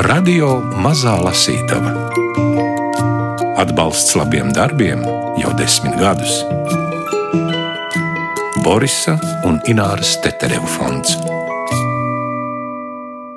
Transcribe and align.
Radio 0.00 0.54
Mazā 0.80 1.12
Lasītava 1.20 1.90
Atbalsts 3.60 4.14
labiem 4.16 4.48
darbiem 4.56 5.02
jau 5.36 5.50
desmit 5.58 5.98
gadus. 6.00 6.38
Borisa 8.64 9.18
un 9.44 9.60
Ināras 9.68 10.14
Tetereva 10.24 10.64
fonds. 10.78 11.12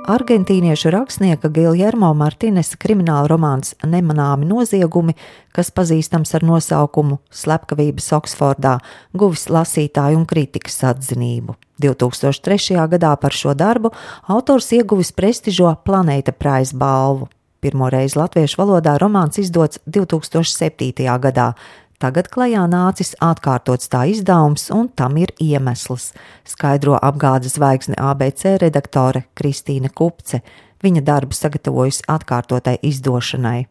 Argentīniešu 0.08 0.94
rakstnieka 0.96 1.52
Giljermo 1.52 2.14
Martinesa 2.16 2.80
krimināla 2.80 3.28
romāns 3.34 3.76
Nemanāmi 3.84 4.48
noziegumi, 4.48 5.18
kas 5.52 5.76
pazīstams 5.76 6.32
ar 6.40 6.48
nosaukumu 6.48 7.20
Slepkavības 7.36 8.14
Oksfordā, 8.16 8.78
guvis 9.12 9.50
lasītāju 9.52 10.24
un 10.24 10.30
kritikas 10.30 10.80
atzinību. 10.88 11.60
2003. 11.82 12.76
gadā 12.88 13.16
par 13.22 13.32
šo 13.32 13.54
darbu 13.54 13.92
autors 14.28 14.72
ieguvis 14.72 15.12
prestižo 15.12 15.76
Planēta 15.86 16.32
Prize 16.32 16.76
balvu. 16.76 17.30
Pirmo 17.60 17.90
reizi 17.90 18.20
latviešu 18.20 18.62
valodā 18.62 18.98
romāns 19.02 19.40
izdots 19.42 19.80
2007. 19.90 21.20
gadā, 21.20 21.54
Tagad 21.96 22.28
klajā 22.28 22.66
nācis 22.68 23.14
atkārtots 23.24 23.88
tā 23.88 24.04
izdevums, 24.12 24.68
un 24.70 24.90
tam 24.92 25.16
ir 25.18 25.32
iemesls, 25.40 26.10
skaidro 26.44 26.98
apgādes 27.00 27.56
zvaigzne 27.56 27.96
ABC 27.96 28.58
redaktore 28.60 29.24
Kristīne 29.34 29.90
Kupce. 29.96 30.42
Viņa 30.84 31.06
darbu 31.08 31.34
sagatavojusi 31.34 32.04
atkārtotai 32.12 32.76
izdošanai. 32.84 33.64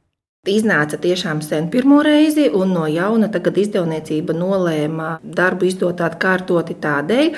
Iznāca 0.45 0.99
tiešām 1.01 1.39
sen 1.41 1.71
pirmo 1.73 2.03
reizi, 2.05 2.51
un 2.53 2.75
no 2.77 2.83
jauna 2.85 3.31
tagad 3.33 3.57
izdevniecība 3.63 4.35
nolēma 4.37 5.15
darbu 5.25 5.71
izdot 5.71 6.03
atkārtoti 6.05 6.77
tādēļ, 6.85 7.31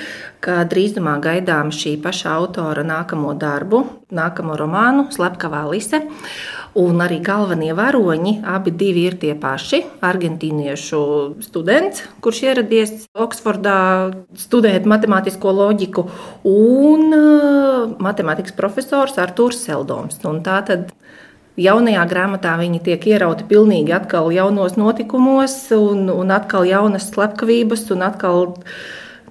ka 0.43 0.57
drīzumā 0.67 1.13
gaidām 1.23 1.71
šī 1.71 1.95
paša 2.03 2.33
autora 2.35 2.83
nākamo 2.83 3.31
darbu, 3.39 3.79
nākamo 4.11 4.59
romānu 4.59 5.07
Slepkavā 5.15 5.63
Lise. 5.71 6.03
Un 6.77 6.99
arī 7.01 7.21
galvenie 7.23 7.71
varoņi, 7.73 8.43
abi 8.45 8.75
ir 9.01 9.15
tie 9.17 9.33
paši. 9.33 9.79
Argentīniešu 10.03 10.99
students, 11.41 12.03
kurš 12.21 12.43
ieradies 12.43 13.07
Oksfordā 13.15 14.11
studēt 14.35 14.85
matemātisko 14.85 15.55
loģiku, 15.55 16.05
un 16.43 17.17
uh, 17.17 17.97
matemātikas 17.97 18.53
profesors 18.53 19.17
Artūrs 19.17 19.63
Seldoms. 19.63 20.19
Un 20.27 20.43
tā 20.45 20.59
tad 20.67 20.91
jaunajā 21.57 22.05
grāmatā 22.09 22.53
viņi 22.59 22.83
tiek 22.85 23.09
ierauti 23.13 23.47
pilnīgi 23.49 23.95
atkal 23.97 24.29
jaunos 24.33 24.77
notikumos, 24.79 25.57
un, 25.75 26.07
un 26.13 26.31
atkal 26.33 26.67
jaunas 26.69 27.09
slepkavības, 27.11 27.87
un 27.95 28.05
atkal 28.07 28.41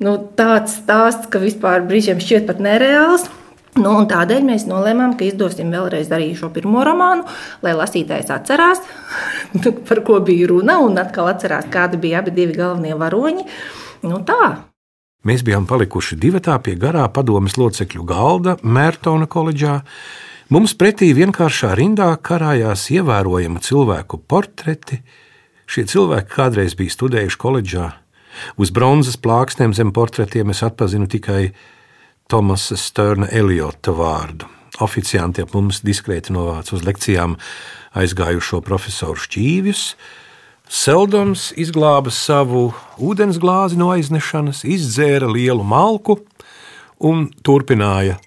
nu, 0.03 0.19
tāds 0.39 0.79
stāsts, 0.83 1.31
ka 1.31 1.41
vispār 1.43 1.87
brīžiem 1.87 2.21
šķiet 2.23 2.49
pat 2.51 2.63
nereāls. 2.63 3.29
Nu, 3.77 3.93
tādēļ 4.09 4.45
mēs 4.49 4.65
nolēmām, 4.71 5.19
ka 5.21 5.27
izdosim 5.27 5.69
vēlreiz 5.75 6.09
arī 6.17 6.31
šo 6.37 6.49
pirmo 6.55 6.81
romānu, 6.87 7.27
lai 7.65 7.75
lasītājs 7.77 8.33
atcerās, 8.33 8.81
nu, 9.61 9.75
par 9.85 10.01
ko 10.07 10.21
bija 10.25 10.49
runa, 10.49 10.79
un 10.85 10.97
atkal 11.01 11.29
atcerās, 11.35 11.69
kādi 11.73 12.01
bija 12.01 12.25
abi 12.25 12.49
galvenie 12.57 12.97
varoņi. 12.97 13.45
Nu, 14.09 14.23
tā. 14.25 14.55
Mēs 15.27 15.43
bijām 15.45 15.67
palikuši 15.67 16.17
divi 16.23 16.41
pie 16.41 16.77
garā 16.79 17.09
padomes 17.11 17.57
locekļu 17.59 18.05
galda 18.07 18.57
Mērtona 18.63 19.27
koledžā. 19.27 19.83
Mums 20.47 20.77
pretī 20.79 21.09
vienkāršā 21.11 21.73
rindā 21.75 22.07
karājās 22.23 22.85
ievērojama 22.95 23.59
cilvēku 23.67 24.21
portreti. 24.31 25.01
Šie 25.67 25.83
cilvēki 25.91 26.31
kādreiz 26.37 26.77
bija 26.79 26.95
studējuši 26.95 27.39
koledžā. 27.43 27.87
Uz 28.55 28.71
bronzas 28.71 29.19
plāksnēm 29.19 29.75
zem 29.75 29.91
portretiem 29.91 30.53
es 30.55 30.63
atpazinu 30.63 31.09
tikai 31.11 31.49
Tomasa 32.31 32.79
Stērna 32.79 33.27
Eliota 33.35 33.91
vārdu. 33.91 34.47
Oficianti 34.87 35.43
ap 35.43 35.51
mums 35.57 35.83
diskrēti 35.83 36.37
novāca 36.37 36.77
uz 36.79 36.87
lekcijām 36.87 37.35
aizgājušo 37.99 38.63
profesoru 38.63 39.19
šķīvjus. 39.27 39.83
Seldons 40.71 41.49
izglāba 41.59 42.15
savu 42.15 42.69
ūdensglāzi 43.03 43.83
no 43.83 43.91
aiznešanas, 43.99 44.63
izdzēra 44.63 45.27
lielu 45.27 45.67
malku 45.67 46.21
un 47.03 47.33
turpināja. 47.43 48.21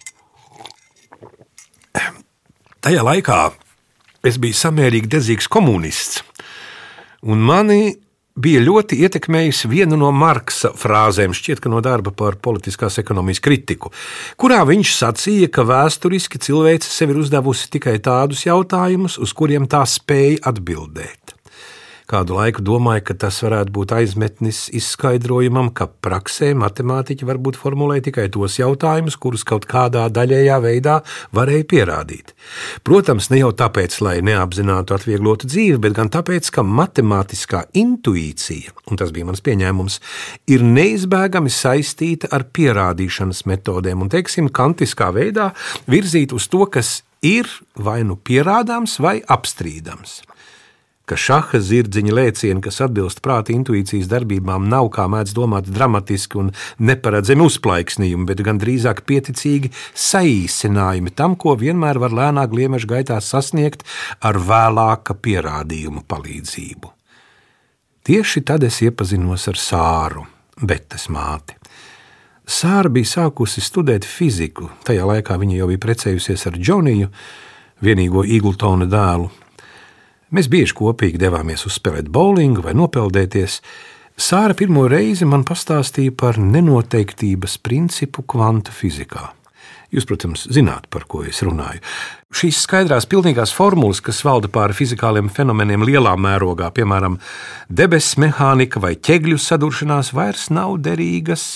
Tajā 2.79 3.01
laikā 3.03 3.37
es 4.23 4.37
biju 4.39 4.55
samērīgi 4.55 5.09
dedzīgs 5.11 5.49
komunists, 5.51 6.21
un 7.27 7.41
mani 7.43 7.97
bija 8.39 8.61
ļoti 8.63 9.01
ietekmējusi 9.03 9.67
viena 9.67 9.97
no 9.99 10.13
Marksa 10.15 10.71
frāzēm, 10.79 11.33
šķiet, 11.35 11.67
no 11.67 11.81
darba 11.83 12.13
par 12.15 12.37
politiskās 12.39 12.95
ekonomijas 13.01 13.43
kritiku, 13.43 13.91
kurā 14.39 14.61
viņš 14.69 14.93
sacīja, 14.95 15.49
ka 15.51 15.67
vēsturiski 15.67 16.39
cilvēce 16.39 16.87
sev 16.87 17.11
ir 17.11 17.19
uzdevusi 17.19 17.67
tikai 17.75 17.97
tādus 18.05 18.45
jautājumus, 18.47 19.19
uz 19.19 19.35
kuriem 19.35 19.67
tā 19.67 19.83
spēja 19.83 20.39
atbildēt. 20.53 21.28
Kādu 22.09 22.39
laiku 22.39 22.63
domāju, 22.65 23.03
ka 23.05 23.13
tas 23.21 23.37
varētu 23.45 23.69
būt 23.75 23.91
aizmetnis 23.93 24.63
izskaidrojumam, 24.73 25.67
ka 25.77 25.85
praksē 26.01 26.55
matemātiķi 26.57 27.27
varbūt 27.29 27.59
formulē 27.59 27.99
tikai 28.01 28.25
tos 28.33 28.55
jautājumus, 28.57 29.13
kurus 29.21 29.43
kaut 29.45 29.67
kādā 29.69 30.07
daļējā 30.09 30.55
veidā 30.63 30.95
varēja 31.37 31.67
pierādīt. 31.69 32.33
Protams, 32.81 33.27
ne 33.29 33.43
jau 33.43 33.51
tāpēc, 33.59 33.99
lai 34.01 34.15
neapzinātu 34.25 34.95
atvieglotu 34.97 35.49
dzīvi, 35.51 35.77
bet 35.83 35.97
gan 35.99 36.09
tāpēc, 36.09 36.49
ka 36.55 36.63
matemātiskā 36.65 37.67
intuīcija, 37.77 38.73
un 38.89 38.97
tas 38.97 39.13
bija 39.13 39.29
mans 39.29 39.45
pieņēmums, 39.45 39.99
ir 40.49 40.65
neizbēgami 40.65 41.53
saistīta 41.53 42.31
ar 42.33 42.47
pierādīšanas 42.49 43.43
metodēm 43.53 44.01
un, 44.01 44.09
teiksim, 44.09 44.49
kantiskā 44.49 45.11
veidā 45.13 45.51
virzīt 45.85 46.33
uz 46.33 46.49
to, 46.49 46.65
kas 46.73 47.03
ir 47.21 47.45
vai 47.77 48.01
nu 48.01 48.17
pierādāms 48.17 48.97
vai 49.03 49.19
apstrīdams 49.29 50.23
ka 51.09 51.17
šaha 51.17 51.59
zirdziņa 51.65 52.13
lēcieni, 52.13 52.61
kas 52.61 52.79
atbilst 52.85 53.23
prāta 53.25 53.53
intuīcijas 53.55 54.09
darbībām, 54.11 54.67
nav 54.69 54.91
kā 54.93 55.07
mēdz 55.09 55.33
domāt 55.37 55.69
dramatiski 55.73 56.39
un 56.43 56.51
neparedzami 56.85 57.45
uzplaiksnījumi, 57.47 58.27
bet 58.29 58.43
gan 58.45 58.61
drīzāk 58.61 59.01
pieticīgi 59.09 59.73
saīsinājumi 59.97 61.15
tam, 61.17 61.35
ko 61.39 61.55
vienmēr 61.59 62.01
var 62.01 62.15
lēnā 62.21 62.45
gliemeža 62.51 62.93
gaitā 62.93 63.19
sasniegt 63.23 63.85
ar 64.21 64.37
vēlāka 64.37 65.17
pierādījuma 65.17 66.05
palīdzību. 66.09 66.93
Tieši 68.09 68.45
tad 68.45 68.63
es 68.65 68.79
iepazinos 68.85 69.49
ar 69.51 69.57
Sāru, 69.59 70.25
Betes 70.61 71.09
māti. 71.13 71.57
Sāra 72.49 72.89
bija 72.89 73.05
sākusi 73.05 73.61
studēt 73.61 74.07
fiziku, 74.09 74.71
tajā 74.87 75.05
laikā 75.05 75.35
viņa 75.37 75.59
jau 75.59 75.67
bija 75.69 75.81
precējusies 75.83 76.47
ar 76.49 76.57
Džoniju, 76.57 77.11
vienīgo 77.85 78.23
Igltona 78.25 78.87
dēlu, 78.89 79.29
Mēs 80.29 80.45
bieži 80.45 80.75
kopīgi 80.77 81.17
devāmies 81.17 81.65
uzspēlēt 81.65 82.11
bowlingu 82.13 82.61
vai 82.61 82.75
nopeldēties. 82.77 83.59
Sāra 84.19 84.53
pirmo 84.53 84.83
reizi 84.91 85.25
man 85.25 85.41
pastāstīja 85.47 86.13
par 86.13 86.37
nenoteiktības 86.37 87.57
principu 87.65 88.21
kvantu 88.29 88.75
fizikā. 88.75 89.29
Jūs, 89.89 90.05
protams, 90.05 90.43
zināt, 90.53 90.85
par 90.93 91.07
ko 91.09 91.23
es 91.25 91.39
runāju. 91.41 91.81
Šīs 92.29 92.59
skaidrās, 92.61 93.07
pilnīgās 93.09 93.49
formulas, 93.57 94.03
kas 94.05 94.21
valda 94.21 94.51
pāri 94.53 94.75
fizikāliem 94.77 95.31
fenomeniem 95.33 95.81
lielā 95.87 96.13
mērogā, 96.13 96.69
piemēram, 96.77 97.17
debesu 97.73 98.21
mehānika 98.21 98.81
vai 98.83 98.93
ķegļu 99.01 99.39
saduršanās, 99.41 100.13
vairs 100.13 100.51
nav 100.53 100.77
derīgas 100.85 101.47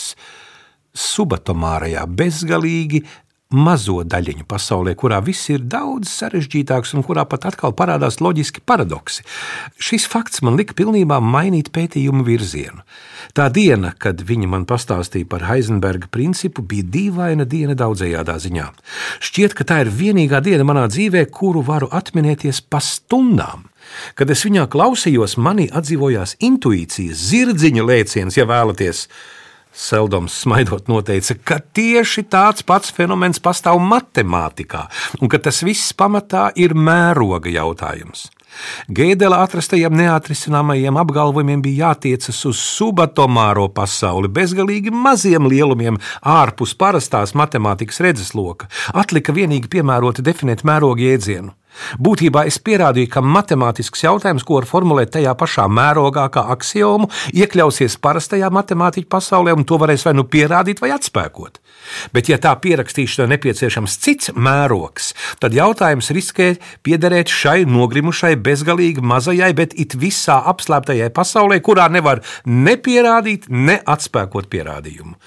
subatomārajā, 0.98 2.08
bezgalīgi 2.10 3.04
mazo 3.54 4.02
daļiņu 4.04 4.48
pasaulē, 4.50 4.96
kurā 5.00 5.20
viss 5.24 5.52
ir 5.54 5.64
daudz 5.70 6.12
sarežģītāks 6.12 6.96
un 6.98 7.06
kurā 7.06 7.24
pat 7.30 7.46
atkal 7.52 7.76
parādās 7.78 8.20
loģiski 8.24 8.64
paradoksi. 8.66 9.24
Šis 9.78 10.08
fakts 10.10 10.42
man 10.44 10.58
lika 10.60 10.76
pilnībā 10.78 11.20
mainīt 11.24 11.72
pētījumu 11.76 12.26
virzienu. 12.28 12.82
Tā 13.38 13.48
diena, 13.54 13.94
kad 13.98 14.22
viņi 14.26 14.50
man 14.50 14.66
pastāstīja 14.70 15.30
par 15.30 15.46
Heisenberga 15.48 16.10
principu, 16.12 16.66
bija 16.66 16.86
dīvaina 16.96 17.46
diena 17.50 17.78
daudzējādā 17.78 18.36
ziņā. 18.42 18.66
Šķiet, 19.24 19.56
ka 19.58 19.68
tā 19.70 19.84
ir 19.86 19.94
vienīgā 19.94 20.42
diena 20.44 20.66
manā 20.68 20.88
dzīvē, 20.92 21.26
kuru 21.32 21.64
varu 21.66 21.90
atminēties 21.94 22.66
pa 22.68 22.82
stundām. 22.84 23.70
Kad 24.18 24.32
es 24.34 24.44
viņā 24.46 24.68
klausījos, 24.72 25.38
manī 25.38 25.70
atdzīvojās 25.70 26.38
intuīcijas, 26.44 27.24
zirdziņa 27.30 27.88
lēciens, 27.88 28.38
ja 28.40 28.48
vēlaties 28.50 29.08
Seldoms 29.74 30.36
smaidot 30.44 30.86
noteica, 30.92 31.34
ka 31.42 31.58
tieši 31.74 32.28
tāds 32.30 32.62
pats 32.62 32.94
fenomens 32.94 33.42
pastāv 33.42 33.80
matemātikā, 33.82 34.86
un 35.20 35.32
ka 35.34 35.42
tas 35.42 35.64
viss 35.66 35.96
pamatā 35.98 36.52
ir 36.62 36.76
mēroga 36.78 37.50
jautājums. 37.50 38.28
Gēdela 38.94 39.40
atrastajiem 39.48 39.96
neatrisināmajiem 39.98 41.00
apgalvojumiem 41.02 41.64
bija 41.66 41.88
jātiecas 41.90 42.44
uz 42.46 42.62
subatomāro 42.62 43.66
pasauli, 43.74 44.30
bezgalīgi 44.30 44.94
maziem 44.94 45.50
lielumiem 45.50 45.98
ārpus 46.22 46.76
parastās 46.78 47.34
matemātikas 47.34 48.02
redzesloka. 48.06 48.70
Atlika 48.94 49.34
vienīgi 49.34 49.72
piemēroti 49.74 50.26
definēt 50.26 50.62
mēroga 50.70 51.02
jēdzienu. 51.02 51.56
Būtībā 52.02 52.46
es 52.50 52.60
pierādīju, 52.64 53.10
ka 53.16 53.24
matemātisks 53.26 54.06
jautājums, 54.06 54.46
ko 54.46 54.60
var 54.60 54.68
formulēt 54.70 55.14
tajā 55.16 55.34
pašā 55.38 55.68
mērogā, 55.72 56.28
kā 56.34 56.46
axiomu, 56.54 57.10
iekļausies 57.34 57.98
parastajā 58.04 58.50
matemātiķa 58.54 59.10
pasaulē, 59.10 59.56
un 59.58 59.66
to 59.68 59.80
varēs 59.82 60.06
vai 60.08 60.16
nu 60.18 60.26
pierādīt, 60.30 60.82
vai 60.84 60.94
atspēkot. 60.96 61.60
Bet, 62.16 62.30
ja 62.32 62.40
tā 62.42 62.54
pierakstīšanai 62.64 63.34
nepieciešams 63.34 63.98
cits 64.04 64.32
mērogs, 64.36 65.12
tad 65.44 65.56
jautājums 65.56 66.12
riskē 66.16 66.54
piederēt 66.86 67.32
šai 67.32 67.64
nogrimušai, 67.70 68.36
bezgalīgi 68.44 69.04
mazajai, 69.04 69.52
bet 69.58 69.76
it 69.80 69.98
visā 70.00 70.40
apslēptajai 70.54 71.10
pasaulē, 71.16 71.60
kurā 71.66 71.90
nevar 71.92 72.24
ne 72.46 72.78
pierādīt, 72.80 73.50
ne 73.50 73.80
atspēkot 73.84 74.50
pierādījumu. 74.54 75.18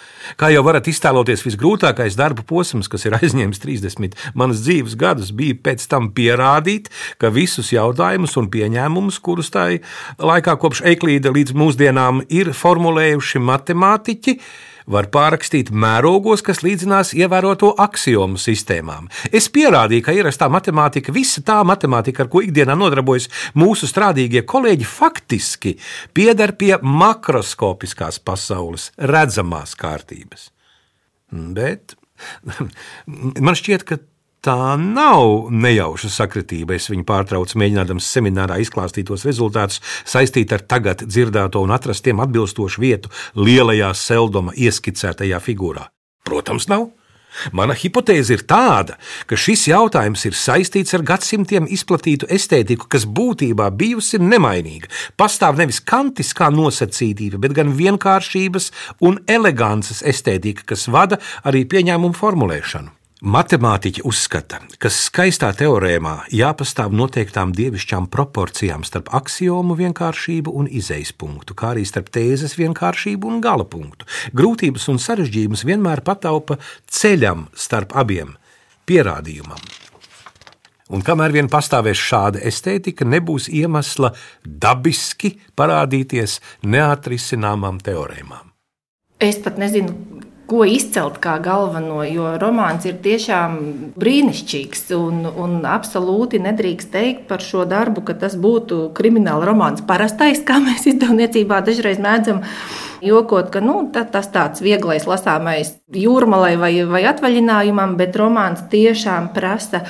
Kā 0.40 0.50
jau 0.54 0.64
varat 0.66 0.88
iztēloties, 0.90 1.44
visgrūtākais 1.46 2.16
darba 2.18 2.44
posms, 2.46 2.88
kas 2.90 3.06
ir 3.06 3.18
aizņēmis 3.18 3.62
30 3.62 4.16
manas 4.34 4.64
dzīves 4.64 4.96
gadus, 4.98 5.32
bija 5.36 5.58
pēc 5.68 5.86
tam 5.90 6.10
pierādīt, 6.36 6.90
ka 7.18 7.30
visus 7.32 7.72
jautājumus 7.72 8.36
un 8.36 8.50
pieņēmumus, 8.52 9.20
kurus 9.24 9.50
tā 9.50 9.78
laikā 10.18 10.56
kopš 10.60 10.84
Eiklīda 10.84 11.32
līdz 11.32 11.56
mūsdienām 11.56 12.24
ir 12.28 12.52
formulējuši 12.52 13.40
matemātiķi, 13.40 14.38
var 14.86 15.08
pārrakstīt 15.10 15.72
mērogos, 15.74 16.44
kas 16.46 16.60
līdzinās 16.62 17.10
ievēroto 17.16 17.72
axiomu 17.82 18.38
sistēmām. 18.38 19.08
Es 19.34 19.48
pierādīju, 19.50 20.04
ka 20.06 20.14
ierastā 20.14 20.46
matemātika, 20.52 21.10
visa 21.10 21.42
tā 21.42 21.58
matemātika, 21.66 22.22
ar 22.22 22.30
ko 22.30 22.44
ikdienā 22.44 22.76
nodarbojas 22.78 23.26
mūsu 23.58 23.88
strādīgie 23.90 24.44
kolēģi, 24.46 24.86
faktiski 24.86 25.74
pieder 26.14 26.54
pie 26.54 26.76
makroskopiskās 26.82 28.20
pasaules, 28.22 28.92
redzamās 28.94 29.74
kārtības. 29.74 30.52
Bet 31.34 31.96
man 33.48 33.58
šķiet, 33.58 33.82
ka 33.82 33.98
tā 34.44 34.76
nav 34.80 35.48
nejauša 35.50 36.10
sakritība. 36.12 36.76
Es 36.76 36.90
viņu 36.92 37.06
pārtraucu, 37.08 37.58
mēģinādams 37.62 38.10
seminārā 38.16 38.60
izklāstītos 38.62 39.26
rezultātus 39.28 39.80
saistīt 40.04 40.52
ar 40.56 40.66
tagad 40.66 41.06
dzirdēto 41.06 41.62
un 41.64 41.74
atrastiem 41.76 42.22
atbilstošu 42.24 42.82
vietu 42.82 43.12
lielajā 43.38 43.92
seldoma 43.96 44.54
ieskicētajā 44.56 45.42
figūrā. 45.42 45.90
Protams, 46.26 46.68
nav. 46.70 46.90
Mana 47.52 47.74
hipotēze 47.76 48.32
ir 48.32 48.44
tāda, 48.48 48.96
ka 49.28 49.36
šis 49.36 49.66
jautājums 49.68 50.24
ir 50.28 50.36
saistīts 50.38 50.94
ar 50.96 51.04
gadsimtiem 51.06 51.68
izplatītu 51.72 52.28
estētiku, 52.32 52.88
kas 52.92 53.04
būtībā 53.04 53.68
bijusi 53.76 54.20
nemainīga. 54.22 54.88
Pastāv 55.20 55.60
nevis 55.60 55.82
kantiskā 55.84 56.48
nosacītība, 56.54 57.42
bet 57.44 57.56
gan 57.58 57.74
vienkāršības 57.76 58.70
un 59.04 59.20
elegances 59.28 60.00
estētika, 60.00 60.64
kas 60.72 60.88
vada 60.88 61.20
arī 61.44 61.66
pieņēmumu 61.68 62.16
formulēšanu. 62.16 62.94
Matemātiķi 63.24 64.02
uzskata, 64.04 64.58
ka 64.76 64.90
skaistā 64.92 65.48
teorēmā 65.56 66.26
jāpastāv 66.36 66.92
noteiktām 66.92 67.54
dievišķām 67.56 68.10
proporcijām 68.12 68.82
starp 68.84 69.08
axiomu 69.16 69.72
vienkāršību 69.78 70.52
un 70.52 70.68
izejas 70.68 71.14
punktu, 71.16 71.56
kā 71.56 71.70
arī 71.72 71.86
starp 71.88 72.10
tēzes 72.12 72.58
vienkāršību 72.60 73.30
un 73.30 73.40
gala 73.40 73.64
punktu. 73.64 74.04
Grūtības 74.36 74.84
un 74.92 75.00
sarežģījumus 75.00 75.64
vienmēr 75.64 76.04
pataupa 76.04 76.58
ceļam 76.92 77.46
starp 77.56 77.96
abiem 77.96 78.34
pierādījumam. 78.84 79.64
Un 80.92 81.00
kamēr 81.00 81.32
vien 81.38 81.48
pastāvēs 81.48 81.96
šāda 81.96 82.44
estētika, 82.44 83.08
nebūs 83.08 83.48
iemesla 83.48 84.12
dabiski 84.44 85.38
parādīties 85.56 86.42
neatrisināmām 86.68 87.80
teorēmām. 87.80 88.52
Es 89.24 89.40
pat 89.40 89.56
nezinu, 89.56 89.96
ko 90.46 90.62
izcelt 90.68 91.18
kā 91.22 91.36
galveno, 91.42 92.00
jo 92.06 92.36
romāns 92.38 92.86
ir 92.86 92.98
tiešām 93.02 93.56
brīnišķīgs. 93.98 94.84
Un, 94.96 95.24
un 95.26 95.56
absolūti 95.66 96.40
nedrīkst 96.42 96.92
teikt 96.94 97.24
par 97.30 97.42
šo 97.42 97.64
darbu, 97.68 98.04
ka 98.06 98.14
tas 98.20 98.36
būtu 98.38 98.90
krimināla 98.96 99.48
romāns 99.50 99.82
parastais, 99.86 100.42
kā 100.46 100.60
mēs 100.62 100.86
izdevniecībā 100.92 101.62
dažreiz 101.66 101.98
mēdzam. 102.02 102.44
Jokot, 103.04 103.50
ka 103.52 103.60
nu, 103.60 103.80
tā, 103.92 104.06
tas 104.08 104.30
tāds 104.32 104.62
vieglais, 104.64 105.04
lasāmais 105.08 105.74
jūrmalai 105.92 106.54
vai, 106.60 106.72
vai 106.88 107.02
atvaļinājumam, 107.10 107.98
bet 107.98 108.16
romāns 108.16 108.62
tiešām 108.72 109.32
prasa 109.34 109.82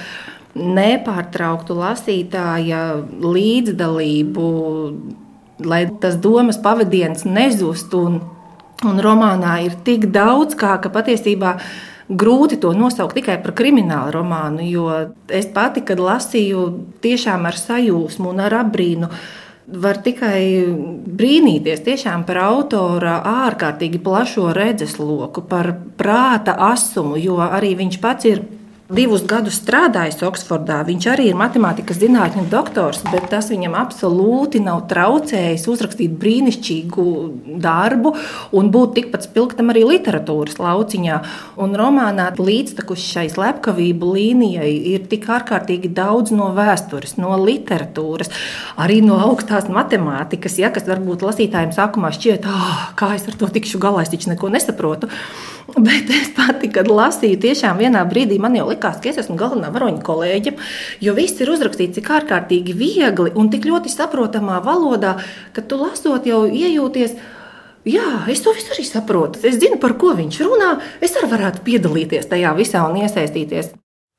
nepārtrauktu 0.56 1.76
lasītāja 1.76 2.81
līdzdalību, 3.20 4.47
lai 5.69 5.82
tas 6.00 6.17
domas 6.20 6.58
pavadiens 6.64 7.29
nezustu 7.29 8.06
un 8.84 9.00
romānā 9.00 9.61
ir 9.64 9.76
tik 9.87 10.11
daudz, 10.12 10.56
kā, 10.58 10.76
ka 10.82 10.90
patiesībā 10.93 11.56
grūti 12.08 12.58
to 12.62 12.73
nosaukt 12.76 13.17
tikai 13.19 13.38
par 13.43 13.55
kriminālu 13.56 14.12
romānu. 14.14 14.67
Jo 14.67 14.90
es 15.32 15.49
pati, 15.52 15.82
kad 15.87 16.02
lasīju, 16.02 16.67
tiešām 17.02 17.49
ar 17.49 17.58
sajūsmu 17.58 18.31
un 18.34 18.44
ar 18.44 18.61
apbrīnu. 18.62 19.11
Var 19.67 19.99
tikai 19.99 20.43
brīnīties 21.19 22.05
par 22.26 22.38
autora 22.38 23.17
ārkārtīgi 23.49 23.99
plašo 23.99 24.52
redzesloku, 24.55 25.43
par 25.43 25.72
prāta 25.99 26.55
asumu, 26.70 27.17
jo 27.19 27.40
arī 27.43 27.75
viņš 27.75 27.99
pats 28.00 28.25
ir 28.31 28.44
divus 28.87 29.25
gadus 29.27 29.59
strādājis 29.59 30.21
Oksfordā. 30.27 30.79
Viņš 30.87 31.06
arī 31.11 31.27
ir 31.31 31.38
matemātikas 31.38 31.99
zinātņu 31.99 32.44
doktors, 32.53 33.00
bet 33.11 33.27
tas 33.33 33.49
viņam 33.50 33.75
absolūti 33.79 34.61
nav 34.62 34.85
traucējis 34.91 35.67
uzrakstīt 35.71 36.15
brīnišķīgu 36.21 37.06
darbu 37.62 38.12
un 38.56 38.71
būt 38.75 38.94
tikpat 38.99 39.27
spilgtam 39.27 39.73
arī 39.75 39.83
literatūras 39.88 40.61
lauciņā. 40.62 41.19
Un 41.62 41.75
romānā 41.79 42.29
līdztekus 42.38 43.03
šai 43.03 43.27
slepkavību 43.35 44.12
līnijai 44.19 44.71
ir 44.94 45.09
tik 45.11 45.27
ārkārtīgi 45.35 45.91
daudz 45.97 46.35
no 46.37 46.53
vēstures, 46.56 47.17
no 47.19 47.35
literatūras, 47.43 48.31
arī 48.79 49.00
no 49.03 49.19
augstās 49.27 49.67
matemātikas, 49.73 50.61
ja, 50.62 50.71
kas 50.71 50.87
varbūt 50.87 51.27
lasītājiem 51.27 51.75
sākumā 51.75 52.15
šķiet, 52.15 52.47
oh, 52.47 52.87
kā 52.99 53.17
es 53.19 53.27
ar 53.27 53.39
to 53.41 53.50
tikšu 53.50 53.82
galā, 53.82 54.06
es 54.06 54.15
taču 54.15 54.31
neko 54.31 54.53
nesaprotu. 54.55 55.11
Bet 55.87 56.11
es 56.15 56.31
pati, 56.37 56.69
kad 56.71 56.87
lasīju, 56.87 57.41
tiešām 57.43 57.81
vienā 57.81 58.05
brīdī 58.06 58.39
man 58.43 58.55
jau 58.55 58.69
likās, 58.76 59.00
ka 59.00 59.11
es 59.11 59.20
esmu 59.25 59.38
galvenā 59.40 59.73
varoņa 59.75 60.02
kolēģe, 60.06 60.52
jo 61.02 61.17
viss 61.17 61.40
ir 61.40 61.50
uzrakstīts 61.52 61.99
tik 61.99 62.12
ārkārtīgi 62.12 62.76
viegli 62.76 63.32
un 63.34 63.50
tik 63.50 63.67
ļoti 63.67 63.93
saprotamā 63.93 64.61
valodā, 64.64 65.17
ka 65.56 65.64
tu 65.64 65.81
lasot 65.81 66.28
jau 66.28 66.44
iejūties. 66.46 67.17
Jā, 67.87 68.26
es 68.26 68.40
to 68.43 68.50
visu 68.50 68.73
arī 68.75 68.82
saprotu. 68.82 69.40
Es 69.46 69.61
zinu, 69.62 69.78
par 69.78 69.94
ko 69.99 70.11
viņš 70.19 70.38
runā. 70.43 70.73
Es 70.99 71.14
arī 71.19 71.31
varētu 71.31 71.62
piedalīties 71.67 72.26
tajā 72.26 72.50
visā 72.58 72.82
un 72.82 72.99
iesaistīties. 72.99 73.76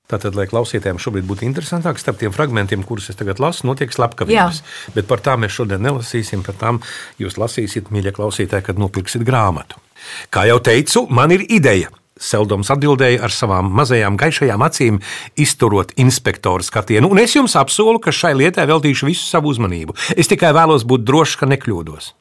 Tātad, 0.08 0.38
lai 0.40 0.46
klausītājiem 0.48 1.02
šobrīd 1.04 1.26
būtu 1.28 1.44
interesantāk, 1.44 2.00
starp 2.00 2.22
tiem 2.22 2.32
fragmentiem, 2.32 2.86
kurus 2.88 3.10
es 3.12 3.20
tagad 3.20 3.42
lasu, 3.44 3.66
notiek 3.68 3.92
slepkavības. 3.92 4.62
Jā. 4.64 4.94
Bet 4.96 5.10
par 5.10 5.20
tām 5.20 5.44
mēs 5.44 5.58
šodien 5.58 5.84
nelasīsim. 5.84 6.48
Par 6.48 6.56
tām 6.56 6.80
jūs 7.20 7.36
lasīsiet, 7.36 7.92
mīļie 7.92 8.16
klausītāji, 8.16 8.70
kad 8.70 8.80
nopirksiet 8.80 9.28
grāmatu. 9.28 9.84
Kā 10.32 10.48
jau 10.48 10.62
teicu, 10.64 11.04
man 11.12 11.36
ir 11.36 11.44
ideja. 11.52 11.92
Seldoms 12.18 12.72
atbildēja 12.74 13.22
ar 13.26 13.34
savām 13.34 13.70
mazajām 13.78 14.18
gaišajām 14.20 14.64
acīm, 14.66 15.02
izturot 15.38 15.94
inspektoru 16.02 16.66
skatienu, 16.66 17.12
un 17.14 17.22
es 17.22 17.36
jums 17.38 17.58
apsolu, 17.60 18.02
ka 18.04 18.14
šai 18.16 18.34
lietai 18.40 18.68
veltīšu 18.70 19.10
visu 19.10 19.26
savu 19.28 19.54
uzmanību. 19.54 19.98
Es 20.18 20.30
tikai 20.32 20.54
vēlos 20.58 20.88
būt 20.88 21.06
drošs, 21.08 21.38
ka 21.40 21.50
nekļūdos. 21.50 22.14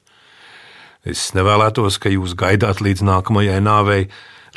Es 1.06 1.28
nevēlētos, 1.38 2.00
ka 2.02 2.10
jūs 2.10 2.34
gaidāt 2.38 2.82
līdz 2.82 3.04
nākamajai 3.06 3.60
nāvei, 3.62 4.08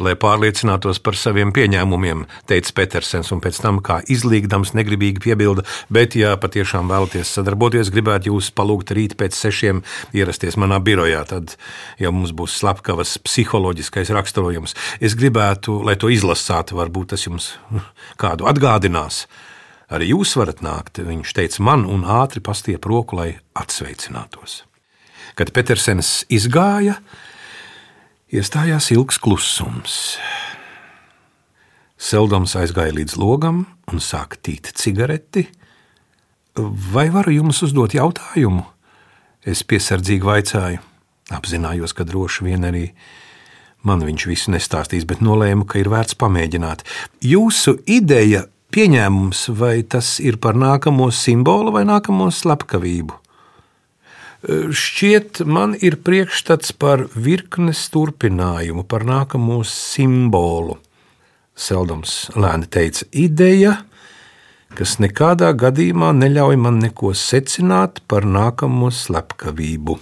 lai 0.03 0.15
pārliecinātos 0.19 1.01
par 1.03 1.17
saviem 1.19 1.51
pieņēmumiem, 1.55 2.25
teica 2.49 2.73
Petersens, 2.77 3.31
un 3.35 3.41
pēc 3.43 3.59
tam, 3.63 3.81
kā 3.85 3.99
izlīgdams, 4.11 4.73
negribīgi 4.77 5.23
piebilda, 5.23 5.65
bet, 5.93 6.17
ja 6.19 6.35
patiešām 6.39 6.91
vēlaties 6.91 7.33
sadarboties, 7.37 7.91
gribētu 7.93 8.33
jūs 8.33 8.51
palūgt 8.55 8.93
rīt 8.95 9.17
pēc 9.19 9.37
sešiem 9.37 9.83
ierasties 10.17 10.57
manā 10.59 10.79
birojā, 10.83 11.25
tad 11.29 11.55
jau 12.01 12.13
mums 12.15 12.33
būs 12.35 12.59
slepkavas 12.61 13.17
psiholoģiskais 13.25 14.13
raksturojums. 14.15 14.75
Es 15.03 15.17
gribētu, 15.19 15.81
lai 15.85 15.97
to 15.99 16.11
izlasātu, 16.13 16.79
varbūt 16.79 17.13
tas 17.15 17.27
jums 17.27 17.53
kādu 18.21 18.49
atgādinās. 18.49 19.25
Arī 19.89 20.11
jūs 20.11 20.35
varat 20.37 20.59
nākt, 20.61 21.01
viņš 21.01 21.31
teica 21.33 21.63
man, 21.65 21.87
un 21.89 22.03
ātri 22.05 22.43
pastiep 22.45 22.85
roku, 22.85 23.17
lai 23.17 23.31
atsveicinātos. 23.57 24.63
Kad 25.39 25.49
Petersens 25.55 26.27
izgāja, 26.29 26.99
Iestājās 28.29 28.91
ilgs 28.93 29.17
klusums. 29.17 29.93
Seldams 31.97 32.51
aizgāja 32.59 32.93
līdz 32.93 33.15
logam 33.17 33.63
un 33.89 34.01
sāka 34.05 34.37
tīt 34.37 34.69
cigareti. 34.77 35.47
Vai 36.93 37.07
varu 37.09 37.33
jums 37.33 37.63
uzdot 37.65 37.95
jautājumu? 37.97 38.61
Es 39.41 39.63
piesardzīgi 39.65 40.29
vaicāju. 40.29 40.83
Apzinājos, 41.33 41.95
ka 41.97 42.05
droši 42.05 42.45
vien 42.45 42.67
arī 42.69 42.83
man 43.81 44.05
viņš 44.05 44.27
visu 44.29 44.53
nestāstīs, 44.53 45.09
bet 45.09 45.25
nolēmu, 45.25 45.65
ka 45.65 45.81
ir 45.81 45.89
vērts 45.89 46.19
pamēģināt. 46.21 46.85
Jūsu 47.25 47.79
ideja, 47.89 48.43
pieņēmums, 48.69 49.47
vai 49.57 49.79
tas 49.81 50.19
ir 50.21 50.37
par 50.37 50.53
nākamo 50.53 51.09
simbolu 51.09 51.73
vai 51.73 51.81
nākamo 51.89 52.29
slepkavību? 52.29 53.17
Šķiet, 54.39 55.41
man 55.43 55.73
ir 55.75 55.97
priekšstats 55.99 56.71
par 56.79 57.09
virknes 57.11 57.81
turpinājumu, 57.91 58.85
par 58.87 59.03
nākamo 59.03 59.59
simbolu. 59.67 60.77
Seldams 61.59 62.29
lēni 62.39 62.69
teica, 62.71 63.03
ideja, 63.11 63.73
kas 64.79 64.95
nekādā 65.03 65.49
gadījumā 65.59 66.13
neļauj 66.15 66.55
man 66.55 66.79
neko 66.79 67.11
secināt 67.11 67.99
par 68.07 68.23
nākamo 68.23 68.87
slepkavību. 68.95 69.97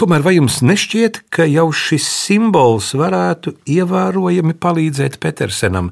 Tomēr 0.00 0.24
vai 0.24 0.38
jums 0.38 0.62
nešķiet, 0.64 1.26
ka 1.28 1.44
jau 1.44 1.66
šis 1.68 2.06
simbols 2.08 2.94
varētu 2.96 3.58
ievērojami 3.68 4.56
palīdzēt 4.56 5.18
Petersenam, 5.20 5.90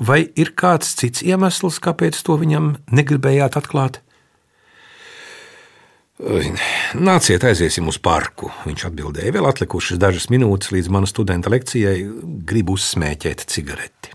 vai 0.00 0.22
ir 0.32 0.54
kāds 0.56 0.94
cits 0.96 1.20
iemesls, 1.26 1.76
kāpēc 1.82 2.16
to 2.24 2.38
viņam 2.40 2.72
negribējāt 2.88 3.60
atklāt? 3.60 4.00
Nāciet, 6.20 7.42
aiziesim 7.48 7.88
uz 7.88 7.96
parku. 7.98 8.50
Viņš 8.66 8.84
atbildēja, 8.90 9.32
vēl 9.32 9.46
atlikušas 9.48 9.98
dažas 9.98 10.28
minūtes 10.30 10.70
līdz 10.74 10.90
manas 10.92 11.10
studenta 11.14 11.50
lekcijai, 11.50 12.04
gribu 12.46 12.76
uzsmēķēt 12.76 13.46
cigareti. 13.48 14.12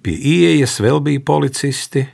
Pie 0.00 0.16
ieejas 0.16 0.78
vēl 0.80 1.02
bija 1.04 1.20
policisti, 1.20 2.06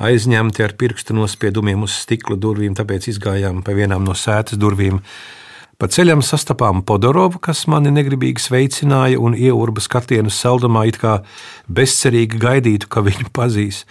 aizņemti 0.00 0.64
ar 0.64 0.72
pirkstu 0.80 1.16
nospiedumiem 1.16 1.84
uz 1.84 1.92
stikla 2.00 2.38
durvīm, 2.40 2.72
tāpēc 2.76 3.10
izgājām 3.12 3.60
pa 3.64 3.76
vienām 3.76 4.04
no 4.08 4.16
sētas 4.16 4.56
durvīm. 4.56 5.02
Pa 5.76 5.90
ceļam 5.92 6.22
sastapām 6.24 6.80
Podorovu, 6.88 7.36
kas 7.44 7.66
mani 7.68 7.92
negribīgi 7.92 8.40
sveicināja 8.40 9.20
un 9.20 9.36
ieurba 9.36 9.84
skatienu 9.84 10.32
saldumā, 10.32 10.86
it 10.88 10.96
kā 11.02 11.18
bezcerīgi 11.68 12.40
gaidītu, 12.40 12.88
ka 12.88 13.04
viņu 13.04 13.28
pazīs. 13.36 13.84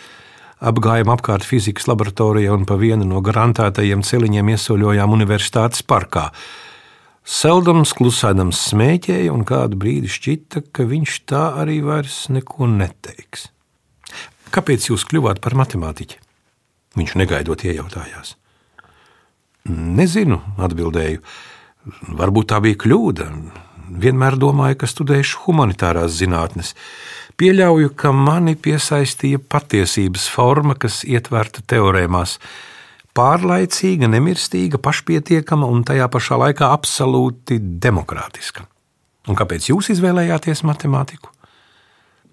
Apgājām 0.65 1.11
apkārt 1.13 1.45
fizikas 1.45 1.85
laboratorijā 1.85 2.53
un 2.55 2.63
pa 2.65 2.77
vienu 2.81 3.05
no 3.05 3.19
garantētajiem 3.21 4.01
celiņiem 4.05 4.47
iesoļojām 4.55 5.11
universitātes 5.13 5.83
parkā. 5.85 6.31
Seldams 7.25 7.93
klusēdams 7.97 8.61
smēķēja, 8.71 9.33
un 9.33 9.45
kādu 9.45 9.77
brīdi 9.81 10.09
šķita, 10.09 10.63
ka 10.73 10.85
viņš 10.89 11.19
tā 11.29 11.43
arī 11.61 11.79
vairs 11.85 12.25
neko 12.33 12.69
neteiks. 12.69 13.49
Kāpēc 14.53 14.89
jūs 14.89 15.05
kļuvāt 15.09 15.41
par 15.43 15.57
matemātiķi? 15.57 16.21
Viņš 16.95 17.15
negaidot 17.19 17.65
iejautājās. 17.65 18.35
Nezinu, 19.69 20.39
atbildēju. 20.61 21.21
Varbūt 22.17 22.51
tā 22.53 22.61
bija 22.63 22.77
kļūda. 22.85 23.29
Vienmēr 24.01 24.37
domāju, 24.41 24.79
ka 24.81 24.89
studēšu 24.89 25.45
humanitārās 25.45 26.13
zinātnes. 26.17 26.73
Pieļauju, 27.35 27.91
ka 27.99 28.13
mani 28.15 28.55
piesaistīja 28.55 29.41
patiesības 29.51 30.29
forma, 30.31 30.77
kas 30.79 31.01
ietverta 31.03 31.63
teorēmās 31.67 32.37
pārlaicīga, 33.15 34.07
nemirstīga, 34.11 34.79
pašpietiekama 34.79 35.67
un 35.67 35.83
tajā 35.87 36.07
pašā 36.11 36.39
laikā 36.39 36.71
absolūti 36.75 37.59
demokrātiska. 37.59 38.63
Un 39.27 39.35
kāpēc 39.35 39.67
jūs 39.71 39.91
izvēlējāties 39.95 40.63
matemātiku? 40.67 41.31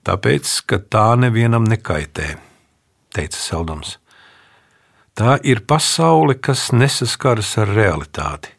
Tāpēc, 0.06 0.54
ka 0.66 0.78
tā 0.78 1.08
nevienam 1.18 1.66
nekaitē, 1.66 2.34
teica 3.14 3.38
Seldams. 3.38 3.96
Tā 5.18 5.36
ir 5.44 5.64
pasaule, 5.68 6.38
kas 6.38 6.70
nesaskaras 6.72 7.56
ar 7.62 7.70
realitāti. 7.74 8.54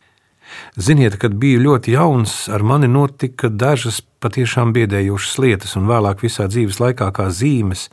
Ziniet, 0.77 1.17
kad 1.21 1.35
biju 1.39 1.63
ļoti 1.65 1.95
jauns, 1.95 2.43
ar 2.51 2.63
mani 2.67 2.88
notika 2.91 3.50
dažas 3.50 4.01
patiešām 4.23 4.73
biedējošas 4.75 5.39
lietas, 5.43 5.75
un 5.79 5.89
vēlāk 5.89 6.23
visā 6.23 6.47
dzīves 6.49 6.79
laikā 6.81 7.09
kā 7.15 7.27
zīmes, 7.33 7.89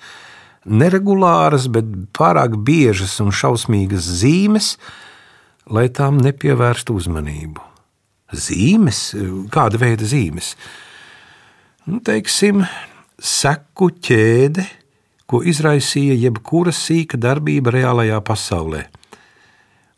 neregulāras, 0.64 1.66
bet 1.72 1.88
pārāk 2.16 2.58
biežas 2.66 3.18
un 3.25 3.32
šausmīgas 3.34 4.06
zīmes, 4.20 4.75
lai 5.70 5.88
tām 5.94 6.20
nepievērstu 6.22 6.96
uzmanību. 7.00 7.66
Zīmes? 8.30 9.00
Kāda 9.50 9.80
veida 9.80 10.06
zīmes? 10.06 10.54
Nu, 11.90 11.99
teiksim, 12.04 12.62
seku 13.18 13.90
ķēde, 13.90 14.66
ko 15.30 15.42
izraisīja 15.46 16.16
jebkura 16.26 16.75
sīka 16.75 17.18
darbība 17.20 17.75
reālajā 17.75 18.18
pasaulē. 18.26 18.87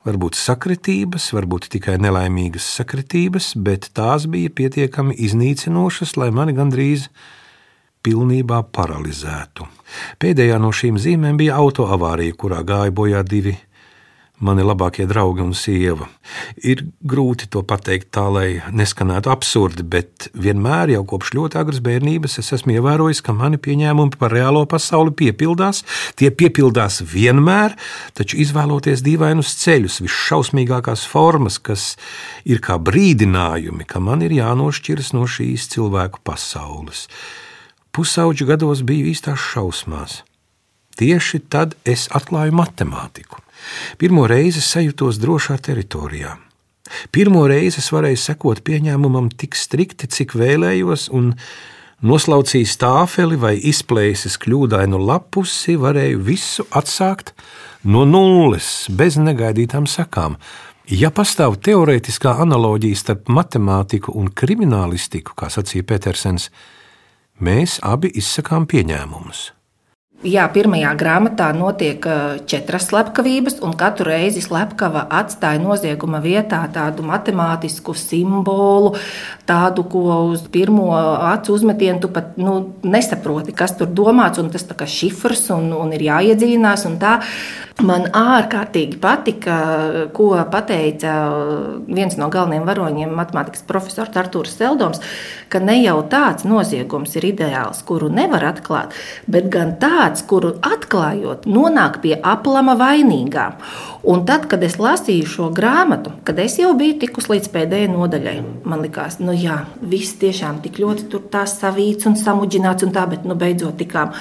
Varbūt 0.03 0.35
sakritības, 0.35 1.29
varbūt 1.31 1.69
tikai 1.77 1.95
nelaimīgas 2.03 2.67
sakritības, 2.81 3.53
bet 3.55 3.93
tās 3.95 4.27
bija 4.27 4.51
pietiekami 4.51 5.15
iznīcinošas, 5.15 6.17
lai 6.19 6.33
mani 6.35 6.57
gandrīz 6.57 7.07
pilnībā 8.03 8.65
paralizētu. 8.75 9.69
Pēdējā 10.19 10.59
no 10.59 10.73
šīm 10.75 10.99
zīmēm 10.99 11.39
bija 11.39 11.61
autoavārija, 11.63 12.35
kurā 12.35 12.65
gāja 12.67 12.91
bojā 12.91 13.23
divi 13.23 13.55
mani 14.43 14.65
labākie 14.67 15.07
draugi 15.09 15.45
un 15.45 15.53
sieva. 15.57 16.09
Ir 16.67 16.85
grūti 17.09 17.49
to 17.53 17.63
pateikt 17.67 18.11
tā, 18.15 18.25
lai 18.33 18.47
neskanētu 18.75 19.31
absurdi, 19.33 19.85
bet 19.87 20.29
vienmēr 20.35 20.95
jau 20.97 21.05
kopš 21.13 21.33
ļoti 21.39 21.61
agras 21.61 21.83
bērnības 21.85 22.39
es 22.43 22.53
esmu 22.59 22.77
ievērojis, 22.77 23.23
ka 23.25 23.35
mani 23.37 23.61
pieņēmumi 23.63 24.19
par 24.21 24.35
reālo 24.35 24.65
pasauli 24.71 25.15
piepildās. 25.23 25.85
Tie 26.19 26.33
piepildās 26.35 27.01
vienmēr, 27.13 27.77
taču 28.19 28.41
izvēloties 28.43 29.05
dīvainus 29.07 29.55
ceļus, 29.63 30.01
visšausmīgākās 30.07 31.07
formas, 31.09 31.61
kas 31.63 31.93
ir 32.45 32.63
kā 32.65 32.81
brīdinājumi, 32.83 33.87
ka 33.87 34.03
man 34.03 34.27
ir 34.27 34.35
jānošķiras 34.41 35.15
no 35.17 35.29
šīs 35.31 35.71
cilvēku 35.77 36.23
pasaules 36.27 37.07
pusauģu 37.93 38.49
gados 38.49 38.81
biju 38.89 39.11
īstās 39.13 39.41
šausmās. 39.53 40.23
Tieši 40.97 41.43
tad 41.53 41.77
es 41.89 42.09
atklāju 42.13 42.55
matemātiku. 42.57 43.42
Pirmo 44.01 44.27
reizi 44.31 44.63
sajūtos 44.65 45.21
drošā 45.23 45.59
teritorijā. 45.63 46.37
Pirmo 47.13 47.45
reizi 47.49 47.81
es 47.81 47.91
varēju 47.95 48.21
sekot 48.21 48.63
pieņēmumam 48.67 49.31
tik 49.39 49.57
strikti, 49.57 50.09
cik 50.11 50.35
vēlējos, 50.39 51.09
un 51.15 51.33
noslaucījis 52.05 52.75
tāfeli 52.83 53.39
vai 53.41 53.55
izplēsis 53.71 54.37
kļūdainu 54.43 55.01
lapusi, 55.01 55.79
varēju 55.81 56.21
visu 56.27 56.67
atsākt 56.71 57.33
no 57.85 58.05
nulles, 58.09 58.91
bez 58.91 59.19
negaidītām 59.21 59.89
sekām. 59.91 60.37
Ja 60.91 61.13
pastāv 61.15 61.61
teorētiskā 61.63 62.35
analoģija 62.43 62.99
starp 62.99 63.31
matemātiku 63.33 64.13
un 64.19 64.29
kriminālistiku, 64.35 65.37
kā 65.39 65.49
sacīja 65.53 65.87
Petersens, 65.89 66.51
mēs 67.39 67.79
abi 67.87 68.11
izsakām 68.19 68.67
pieņēmumus. 68.69 69.53
Jā, 70.23 70.45
pirmajā 70.55 70.93
grāmatā 70.95 71.49
notiek 71.51 72.05
četras 72.47 72.85
slepkavības, 72.93 73.57
un 73.67 73.73
katru 73.75 74.07
reizi 74.07 74.39
slepkava 74.45 75.09
atstāja 75.19 75.59
nozieguma 75.59 76.21
vietā 76.23 76.61
tādu 76.71 77.03
matemātisku 77.09 77.91
simbolu, 77.99 78.93
tādu, 79.51 79.83
ko 79.91 80.21
uz 80.29 80.45
pirmo 80.53 80.93
acu 80.95 81.57
uzmetienu 81.57 82.05
tu 82.05 82.13
pat 82.15 82.39
nu, 82.39 82.55
nesaproti, 82.87 83.51
kas 83.51 83.75
tur 83.81 83.91
domāts, 83.91 84.39
un 84.39 84.53
tas 84.55 84.63
ir 84.63 84.95
šifrs 84.95 85.49
un, 85.57 85.73
un 85.75 85.91
ir 85.99 86.07
jāiedzīvinās. 86.07 86.87
Man 87.83 88.05
ārkārtīgi 88.15 88.99
patika, 89.03 89.57
ko 90.15 90.37
pateica 90.53 91.15
viens 91.89 92.15
no 92.21 92.29
galvenajiem 92.31 92.67
varoņiem, 92.69 93.15
matemātikas 93.17 93.65
profesors 93.67 94.15
Arthurs 94.21 94.55
Seldoms, 94.61 95.01
ka 95.49 95.59
ne 95.59 95.79
jau 95.81 95.97
tāds 96.13 96.45
noziegums 96.47 97.17
ir 97.17 97.31
ideāls, 97.33 97.81
kuru 97.89 98.13
nevar 98.13 98.45
atklāt, 98.53 98.93
bet 99.27 99.49
gan 99.51 99.75
tāds, 99.81 100.12
kuru 100.29 100.51
atklājot, 100.61 101.47
nonāk 101.49 102.03
pie 102.05 102.13
aplama 102.21 102.75
vainīgām. 102.77 103.57
Un 104.05 104.25
tad, 104.29 104.45
kad 104.51 104.61
es 104.67 104.77
lasīju 104.83 105.29
šo 105.31 105.49
grāmatu, 105.55 106.13
kad 106.27 106.41
es 106.43 106.59
jau 106.61 106.75
biju 106.77 106.99
tikus 107.01 107.31
līdz 107.31 107.49
pēdējai 107.55 107.89
nodaļai, 107.95 108.35
man 108.69 108.83
likās, 108.85 109.17
nu 109.23 109.33
jā, 109.33 109.63
viss 109.81 110.19
tiešām 110.21 110.59
tik 110.65 110.81
ļoti 110.83 111.07
tur 111.13 111.23
tā 111.33 111.47
savīts 111.49 112.11
un 112.11 112.19
samuģināts 112.19 112.85
un 112.85 112.93
tā, 112.93 113.07
bet 113.09 113.25
nu 113.25 113.39
beidzot 113.39 113.79
tikām 113.81 114.13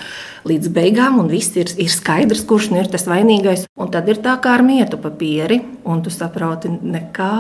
līdz 0.48 0.72
beigām 0.78 1.20
un 1.20 1.28
viss 1.34 1.58
ir, 1.60 1.74
ir 1.82 1.92
skaidrs, 1.92 2.46
kurš 2.48 2.70
nu 2.72 2.80
ir 2.80 2.92
tas 2.94 3.10
vainīgais. 3.10 3.68
Un 3.76 3.92
tad 3.92 4.08
ir 4.08 4.22
tā 4.24 4.38
kā 4.40 4.56
ar 4.56 4.64
mietu 4.66 5.02
papīri, 5.02 5.60
un 5.84 6.06
tu 6.06 6.14
saproti 6.14 6.72
nekā 6.72 7.34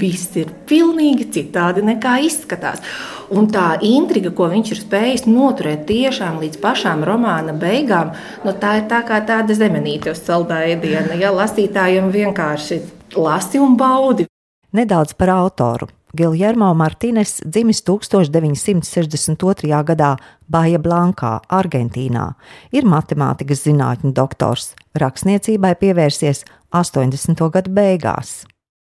viss 0.00 0.36
ir 0.40 0.52
pilnīgi 0.68 1.28
citādi 1.34 1.84
nekā 1.84 2.18
izskatās. 2.26 2.84
Un 3.30 3.46
tā 3.46 3.76
intriga, 3.86 4.32
ko 4.34 4.48
viņš 4.50 4.72
ir 4.74 4.80
spējis 4.80 5.26
noturēt 5.30 5.84
tiešām 5.86 6.40
līdz 6.42 6.58
pašām 6.62 7.04
romāna 7.06 7.54
beigām, 7.54 8.10
nu, 8.42 8.50
tā 8.58 8.80
ir 8.80 8.88
tā 8.90 9.04
kā 9.06 9.20
tāda 9.26 9.54
zemenīte 9.54 10.10
uz 10.10 10.20
saldā 10.24 10.64
ēdiena. 10.72 11.14
Ja 11.20 11.30
lasītājiem 11.34 12.10
vienkārši 12.10 12.80
lasi 13.14 13.62
un 13.62 13.76
baudi. 13.78 14.26
Nedaudz 14.74 15.14
par 15.18 15.30
autoru. 15.34 15.86
Giljermo 16.16 16.74
Martīnes 16.74 17.38
dzimis 17.46 17.84
1962. 17.86 19.82
gadā 19.86 20.16
Baja 20.50 20.78
Blankā, 20.82 21.40
Argentīnā. 21.46 22.34
Ir 22.74 22.82
matemātikas 22.82 23.62
zinātņu 23.68 24.10
doktors. 24.14 24.74
Rakstniecībai 24.98 25.74
pievērsies 25.78 26.44
80. 26.74 27.50
gadu 27.54 27.70
beigās. 27.70 28.42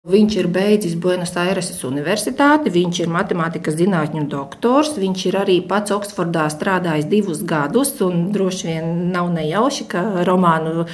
Viņš 0.08 0.34
ir 0.40 0.46
beidzis 0.48 0.94
Buenos 0.96 1.34
Aireses 1.36 1.82
Universitāti, 1.84 2.70
viņš 2.72 3.02
ir 3.02 3.10
matemātikas 3.12 3.74
zinātņu 3.76 4.22
doktors, 4.32 4.94
viņš 4.96 5.24
ir 5.28 5.34
arī 5.36 5.56
pats 5.60 5.92
Oksfordā 5.92 6.46
strādājis 6.48 7.04
divus 7.10 7.42
gadus, 7.44 7.90
droši 8.00 8.64
vien 8.64 8.86
nav 9.12 9.28
nejauši, 9.34 9.84
ka 9.92 10.24
romānu 10.24 10.86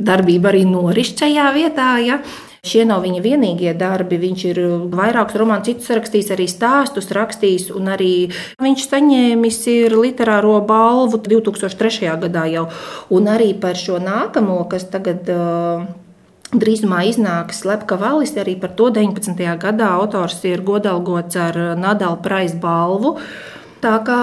darbība 0.00 0.48
arī 0.48 0.62
noriš 0.64 1.10
šajā 1.18 1.50
vietā. 1.52 1.88
Ja? 2.00 2.16
Šie 2.64 2.86
nav 2.88 3.02
viņa 3.04 3.20
vienīgie 3.20 3.74
darbi. 3.76 4.16
Viņš 4.22 4.44
ir 4.48 4.60
vairākus 4.94 5.36
romānus, 5.36 5.66
citus 5.68 5.90
rakstījis, 5.98 6.30
arī 6.32 6.46
stāstus 6.48 7.10
rakstījis, 7.12 7.66
arī 7.92 8.14
viņš 8.64 8.86
saņēmis 8.94 9.60
literāro 9.92 10.56
balvu 10.64 11.20
2003. 11.20 12.16
gadā 12.24 12.46
jau. 12.54 12.64
Un 13.12 13.28
arī 13.28 13.50
par 13.60 13.76
šo 13.76 14.00
nākamo, 14.00 14.62
kas 14.72 14.88
tagad. 14.88 15.28
Uh, 15.28 15.84
Drīzumā 16.60 17.02
iznāks 17.08 17.64
Lepka 17.66 17.98
Valis, 17.98 18.34
arī 18.38 18.54
par 18.60 18.74
to 18.78 18.90
19. 18.94 19.34
gadā 19.60 19.90
autors 19.98 20.38
ir 20.46 20.62
godalgots 20.66 21.36
ar 21.40 21.58
Nadalu 21.78 22.20
Praisa 22.22 22.58
balvu. 22.62 23.16
Tā 23.84 23.98
kā 24.06 24.18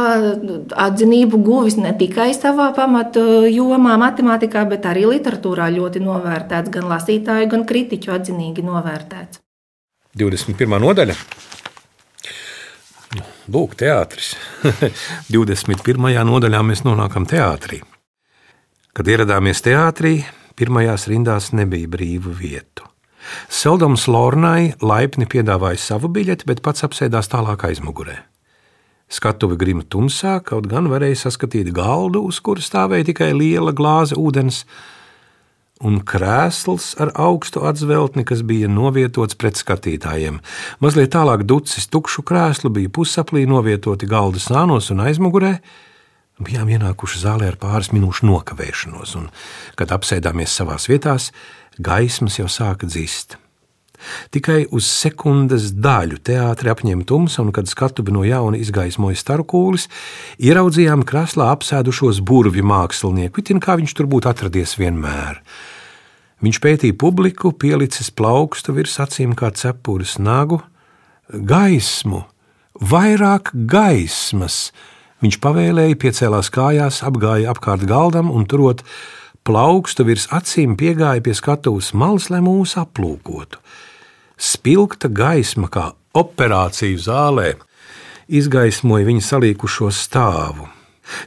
atzinību 0.88 1.38
guvis 1.45 1.75
ne 1.77 1.91
tikai 1.93 2.31
savā 2.33 2.71
pamatu 2.73 3.43
jomā, 3.45 3.93
matemātikā, 4.01 4.63
bet 4.71 4.88
arī 4.89 5.05
literatūrā 5.11 5.67
ļoti 5.75 6.01
novērtēts, 6.01 6.73
gan 6.73 6.89
lasītāju, 6.89 7.51
gan 7.51 7.67
kritiķu 7.69 8.15
atzinīgi 8.15 8.65
novērtēts. 8.65 9.43
21. 10.17 10.79
nodaļa. 10.81 11.15
Lūk, 13.51 13.77
teātris. 13.77 14.33
21. 15.35 16.09
nodaļā 16.31 16.65
mēs 16.65 16.85
nonākam 16.88 17.27
teātrī. 17.29 17.83
Kad 18.97 19.07
ieradāmies 19.07 19.61
teātrī, 19.63 20.17
pirmajās 20.61 21.09
rindās 21.09 21.51
nebija 21.57 21.89
brīvu 21.89 22.37
vietu. 22.37 22.85
Seldams 23.49 24.07
Lornai 24.09 24.73
laipni 24.81 25.27
piedāvāja 25.29 25.79
savu 25.81 26.09
biļeti, 26.13 26.47
bet 26.49 26.61
pats 26.65 26.85
apsēdās 26.87 27.29
tālāk 27.31 27.65
aizmugurē. 27.69 28.17
Skatuve 29.11 29.57
grima 29.59 29.83
tumsā, 29.83 30.37
kaut 30.45 30.69
gan 30.71 30.87
varēja 30.87 31.25
saskatīt 31.25 31.73
galdu, 31.75 32.23
uz 32.23 32.39
kuras 32.39 32.69
stāvēja 32.71 33.09
tikai 33.11 33.33
liela 33.35 33.73
glāze 33.75 34.15
ūdens, 34.15 34.63
un 35.83 35.99
krēsls 36.07 36.93
ar 37.01 37.11
augstu 37.19 37.65
atzveltni, 37.67 38.23
kas 38.27 38.45
bija 38.47 38.69
novietots 38.71 39.35
pret 39.35 39.59
skatītājiem. 39.59 40.39
Mazliet 40.79 41.11
tālāk 41.15 41.43
ducis 41.49 41.89
tukšu 41.91 42.23
krēslu 42.27 42.71
bija 42.73 42.93
pusaplī 42.93 43.43
novietoti 43.49 44.07
galda 44.09 44.39
sānos 44.39 44.91
un 44.93 45.03
aizmugurē. 45.03 45.57
Bijām 46.41 46.71
ienākuši 46.74 47.21
zālē 47.21 47.51
ar 47.51 47.60
pāris 47.62 47.91
minūšu 47.93 48.25
nokavēšanos, 48.29 49.13
un, 49.19 49.29
kad 49.77 49.93
apsēdāmies 49.93 50.55
savās 50.57 50.88
vietās, 50.89 51.29
gaismas 51.77 52.39
jau 52.39 52.50
sāka 52.50 52.89
dzist. 52.89 53.38
Tikai 54.33 54.63
uz 54.74 54.88
sekundes 54.89 55.69
daļu 55.77 56.17
teātris 56.25 56.74
apņēma 56.74 57.05
tumsa, 57.07 57.43
un, 57.43 57.51
kad 57.53 57.69
skatuve 57.69 58.13
no 58.13 58.24
jauna 58.25 58.57
izgaismoja 58.57 59.19
starkūlis, 59.19 59.88
ieraudzījām 60.41 61.05
krāslā 61.07 61.51
apsēdušos 61.53 62.24
burvju 62.25 62.65
mākslinieku, 62.65 63.43
it 63.43 63.53
kā 63.62 63.77
viņš 63.77 63.95
tur 63.98 64.10
būtu 64.10 64.31
atradies 64.31 64.77
vienmēr. 64.81 65.41
Viņš 66.41 66.57
pētīja 66.57 66.98
publiku, 66.98 67.51
pielicis 67.53 68.10
plaukstu 68.10 68.74
virs 68.74 68.98
acīm 69.03 69.36
kā 69.38 69.51
cepures 69.53 70.17
nagu, 70.17 70.63
gaismu, 71.29 72.24
vairāk 72.81 73.53
gaismas. 73.53 74.71
Viņš 75.21 75.37
pavēlēja, 75.41 75.99
piecēlās 76.01 76.49
kājās, 76.53 77.03
apgāja 77.05 77.51
apkārt 77.53 77.85
galdam 77.89 78.31
un 78.33 78.47
turot 78.49 78.81
plaukstu 79.45 80.05
virs 80.07 80.27
acīm, 80.33 80.73
piegāja 80.77 81.21
pie 81.21 81.35
skatuves 81.37 81.93
malas, 81.93 82.31
lai 82.33 82.41
mūs 82.45 82.77
aplūkotu 82.81 83.61
spilgta 84.41 85.09
gaisma, 85.13 85.69
kā 85.69 85.91
operāciju 86.17 86.99
zālē, 86.99 87.53
izgaismoja 88.31 89.07
viņa 89.07 89.25
salīkušo 89.27 89.91
stāvu. 89.93 90.67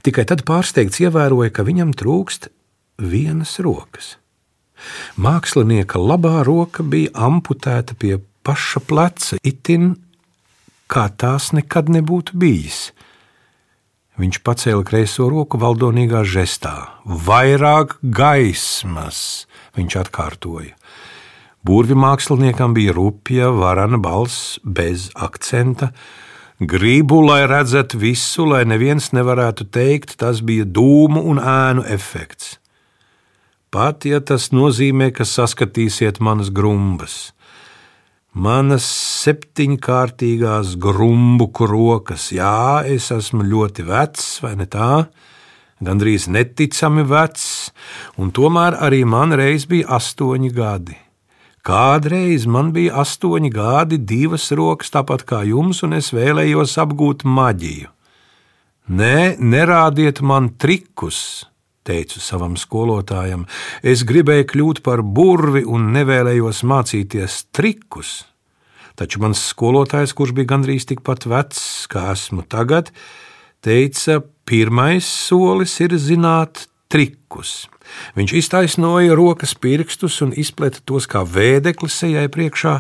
Tikai 0.05 0.25
tad 0.29 0.45
pārsteigts 0.49 1.01
ievēroja, 1.05 1.53
ka 1.55 1.65
viņam 1.67 1.93
trūkst 1.97 2.49
vienas 2.99 3.59
rokas. 3.63 4.17
Mākslinieka 5.21 6.01
labā 6.01 6.43
roka 6.47 6.83
bija 6.83 7.13
amputēta 7.29 7.97
pie 7.97 8.19
paša 8.45 8.83
pleca, 8.85 9.39
itin 9.45 9.95
kā 10.91 11.07
tās 11.17 11.53
nekad 11.57 11.89
nebūtu 11.93 12.37
bijis. 12.41 12.91
Viņš 14.15 14.37
pacēla 14.47 14.85
kreiso 14.87 15.27
roku 15.27 15.59
valdonīgā 15.59 16.21
žestā. 16.23 16.75
Vairāk 17.03 17.97
gaismas, 18.03 19.49
viņš 19.75 19.97
atkārtoja. 20.05 20.77
Burvi 21.65 21.97
māksliniekam 21.99 22.77
bija 22.77 22.93
rupja, 22.95 23.49
varana 23.51 23.99
balss 23.99 24.61
bez 24.63 25.09
akcenta. 25.17 25.91
Gribu, 26.61 27.19
lai 27.27 27.43
redzat 27.51 27.97
visu, 27.99 28.45
lai 28.47 28.63
neviens 28.69 29.11
nevarētu 29.17 29.67
teikt, 29.75 30.15
tas 30.21 30.45
bija 30.45 30.63
dūmu 30.69 31.25
un 31.33 31.41
ēnu 31.43 31.83
efekts. 31.91 32.61
Pat 33.75 34.07
ja 34.07 34.21
tas 34.23 34.53
nozīmē, 34.55 35.09
ka 35.11 35.27
saskatīsiet 35.27 36.21
manas 36.23 36.53
grumbas, 36.55 37.33
manas 38.35 38.87
septiņkārtīgās 39.25 40.75
grumbu 40.83 41.49
rokas, 41.71 42.33
jā, 42.35 42.83
es 42.87 43.11
esmu 43.15 43.47
ļoti 43.47 43.87
vecs, 43.87 44.27
vai 44.43 44.57
ne 44.59 44.67
tā? 44.67 45.07
Gandrīz 45.85 46.27
neticami 46.29 47.05
vecs, 47.07 47.71
un 48.19 48.31
tomēr 48.35 48.79
arī 48.83 49.05
man 49.05 49.33
reiz 49.33 49.67
bija 49.71 49.97
astoņi 49.99 50.51
gadi. 50.55 50.99
Kādreiz 51.65 52.45
man 52.47 52.75
bija 52.77 53.01
astoņi 53.01 53.51
gadi, 53.51 53.99
divas 53.99 54.51
rokas, 54.53 54.91
tāpat 54.93 55.25
kā 55.25 55.43
jums, 55.49 55.81
un 55.87 55.97
es 55.97 56.13
vēlējos 56.13 56.77
apgūt 56.83 57.25
maģiju. 57.25 57.89
Nē, 58.85 59.41
nerādiet 59.41 60.21
man 60.21 60.51
trikus, 60.61 61.47
teicu 61.85 62.21
savam 62.23 62.57
skolotājam. 62.61 63.47
Es 63.83 64.05
gribēju 64.09 64.49
kļūt 64.53 64.83
par 64.87 65.03
burvi 65.05 65.65
un 65.69 65.93
nevēlējos 65.95 66.65
mācīties 66.67 67.45
trikus. 67.55 68.23
Taču 68.95 69.21
mans 69.23 69.41
skolotājs, 69.51 70.15
kurš 70.15 70.35
bija 70.37 70.53
gandrīz 70.55 70.87
tikpat 70.87 71.27
vecs 71.27 71.63
kā 71.91 72.13
esmu 72.13 72.45
tagad, 72.47 72.93
teica, 73.65 74.21
pirmais 74.47 75.07
solis 75.07 75.75
ir 75.83 75.97
zināt 75.99 76.69
trikus. 76.93 77.65
Viņš 78.15 78.37
iztaisnoja 78.39 79.17
rokas 79.19 79.57
pirkstus 79.59 80.21
un 80.25 80.33
izpleta 80.39 80.81
tos 80.87 81.09
kā 81.11 81.25
vēdekli 81.27 81.91
sejai 81.91 82.29
priekšā. 82.33 82.79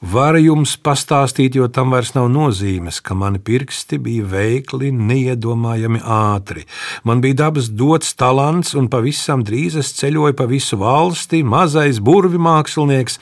Varu 0.00 0.38
jums 0.40 0.78
pastāstīt, 0.80 1.58
jo 1.58 1.66
tam 1.68 1.90
vairs 1.92 2.14
nav 2.14 2.30
nozīmes, 2.32 3.02
ka 3.04 3.12
mani 3.12 3.36
pirksti 3.36 3.98
bija 4.00 4.24
veikli, 4.24 4.88
neiedomājami 4.96 6.00
ātri. 6.00 6.64
Man 7.04 7.20
bija 7.20 7.42
dabas 7.42 7.68
dots 7.68 8.14
talants, 8.16 8.72
un 8.72 8.88
pavisam 8.88 9.44
drīz 9.44 9.76
es 9.76 9.92
ceļoju 9.98 10.38
pa 10.38 10.46
visu 10.48 10.78
valsti, 10.80 11.42
mazais 11.44 12.00
burvi 12.00 12.40
mākslinieks, 12.40 13.20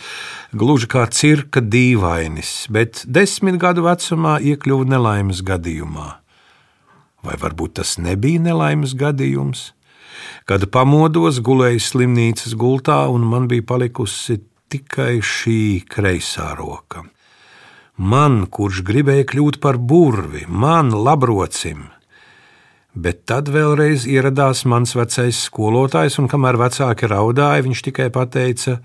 gluži 0.55 0.87
kā 0.93 1.09
cirka 1.11 1.59
dīvainis, 1.59 2.69
bet 2.71 3.03
desmit 3.11 3.59
gadu 3.59 3.83
vecumā 3.89 4.39
iekļuvu 4.39 4.87
nelaimes 4.87 5.43
gadījumā. 5.43 6.13
Vai 7.27 7.35
varbūt 7.43 7.81
tas 7.81 7.97
nebija 7.99 8.45
nelaimes 8.45 8.95
gadījums? 8.95 9.73
Kad 10.47 10.71
pamodos, 10.71 11.43
gulēju 11.43 11.83
slimnīcas 11.83 12.55
gultā, 12.55 13.01
un 13.11 13.27
man 13.27 13.51
bija 13.51 13.67
palikusi 13.67 14.39
tikai 14.73 15.21
šī 15.25 15.85
kreisā 15.91 16.53
roka. 16.59 17.05
Man, 17.99 18.45
kurš 18.47 18.85
gribēja 18.87 19.27
kļūt 19.27 19.59
par 19.63 19.79
burvi, 19.79 20.45
man, 20.47 20.93
labrocim, 20.95 21.89
bet 22.95 23.25
tad 23.27 23.51
vēlreiz 23.51 24.07
ieradās 24.07 24.63
mans 24.71 24.95
vecais 24.95 25.41
skolotājs, 25.49 26.21
un 26.23 26.31
kamēr 26.31 26.61
vecāki 26.61 27.11
raudāja, 27.11 27.65
viņš 27.67 27.83
tikai 27.89 28.07
pateica: 28.15 28.79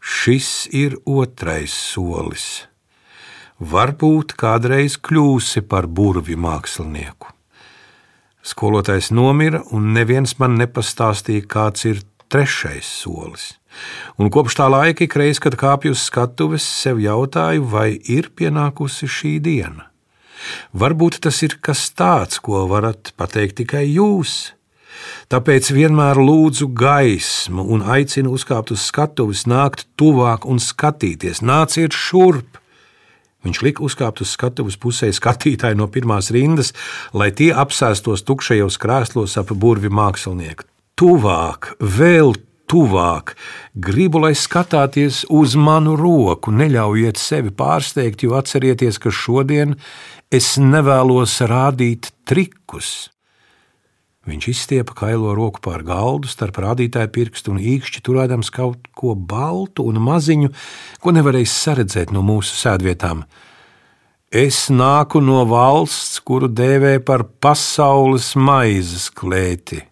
Šis 0.00 0.68
ir 0.72 0.96
otrais 1.04 1.72
solis. 1.72 2.64
Varbūt 3.60 4.34
kādreiz 4.40 4.96
kļūsi 4.98 5.62
par 5.68 5.86
burvju 5.86 6.40
mākslinieku. 6.40 7.30
Skolotājs 8.44 9.12
nomira, 9.14 9.62
un 9.72 9.92
neviens 9.94 10.34
man 10.40 10.58
nepastāstīja, 10.60 11.46
kāds 11.48 11.86
ir 11.88 12.02
trešais 12.34 12.88
solis. 13.02 13.52
Un 14.18 14.30
kopš 14.30 14.58
tā 14.58 14.66
laika 14.70 15.06
ik 15.06 15.14
reiz, 15.18 15.38
kad 15.42 15.54
kāpju 15.58 15.94
uz 15.94 16.02
skatuves, 16.08 16.66
sev 16.66 16.98
jautāju, 17.02 17.66
vai 17.70 17.94
ir 18.10 18.30
pienākusi 18.34 19.06
šī 19.10 19.38
diena. 19.42 19.90
Varbūt 20.74 21.22
tas 21.24 21.40
ir 21.46 21.56
kas 21.62 21.86
tāds, 21.94 22.40
ko 22.42 22.66
varat 22.70 23.14
pateikt 23.18 23.62
tikai 23.62 23.86
jūs. 23.86 24.52
Tāpēc 25.32 25.70
vienmēr 25.74 26.20
lūdzu 26.20 26.68
gaismu 26.76 27.64
un 27.74 27.86
aicinu 27.96 28.34
uzkāpt 28.36 28.74
uz 28.74 28.84
skatuves, 28.90 29.46
nākt 29.50 29.86
tuvāk 29.98 30.46
un 30.46 30.60
skatīties. 30.62 31.42
Nāciet 31.42 31.96
šurp! 31.96 32.60
Viņš 33.44 33.60
lika 33.60 33.84
uzkāpt 33.84 34.22
uz 34.24 34.30
skatuves 34.32 34.78
pusē 34.80 35.10
skatītāju 35.12 35.76
no 35.76 35.88
pirmās 35.92 36.30
rindas, 36.32 36.72
lai 37.12 37.28
tie 37.30 37.50
apsēstos 37.52 38.24
tukšajos 38.24 38.80
krēslos 38.80 39.36
ap 39.40 39.52
burvi 39.52 39.92
mākslinieku. 39.92 40.64
Tuvāk, 40.94 41.72
vēl 41.82 42.36
tuvāk, 42.70 43.32
gribu, 43.74 44.20
lai 44.22 44.34
skatāties 44.38 45.24
uz 45.26 45.56
manu 45.58 45.96
roku, 45.98 46.52
neļaujiet 46.54 47.18
sevi 47.18 47.50
pārsteigt, 47.50 48.22
jo 48.22 48.36
atcerieties, 48.38 49.00
ka 49.02 49.10
šodien 49.10 49.74
es 50.30 50.54
nevēlos 50.62 51.40
rādīt 51.50 52.12
trikus. 52.22 53.08
Viņš 54.24 54.46
izstiepa 54.48 54.94
kailo 54.96 55.34
roku 55.36 55.60
pār 55.64 55.82
galdu 55.84 56.30
starp 56.30 56.60
rādītāju 56.62 57.10
pirkstu 57.12 57.52
un 57.52 57.58
īkšķi 57.58 58.02
turēdams 58.06 58.52
kaut 58.54 58.86
ko 58.96 59.16
baltu 59.18 59.84
un 59.84 59.98
maziņu, 60.00 60.52
ko 61.02 61.12
nevarēja 61.12 61.50
saredzēt 61.50 62.14
no 62.14 62.22
mūsu 62.22 62.54
sēdvietām. 62.56 63.24
Es 64.30 64.68
nāku 64.70 65.18
no 65.18 65.42
valsts, 65.50 66.22
kuru 66.22 66.48
dēvē 66.48 67.00
par 67.02 67.26
pasaules 67.42 68.30
maizes 68.38 69.10
klēti. 69.10 69.82